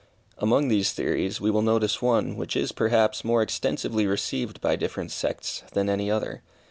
[0.39, 5.11] Among these theories, we will notice one, which is, perhaps, more extensively received by different
[5.11, 6.41] sects than any other.